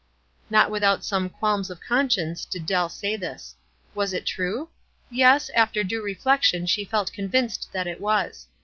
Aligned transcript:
Not 0.49 0.71
without 0.71 1.05
some 1.05 1.29
qualms 1.29 1.69
of 1.69 1.79
conscience 1.79 2.43
did 2.45 2.65
Dell 2.65 2.89
say 2.89 3.15
this. 3.15 3.53
Was 3.93 4.13
it 4.13 4.25
true? 4.25 4.69
Yes; 5.11 5.51
after 5.51 5.83
due 5.83 6.01
reflection 6.01 6.65
she 6.65 6.83
felt 6.85 7.13
convinced 7.13 7.69
that 7.71 7.85
it 7.85 8.01
was. 8.01 8.47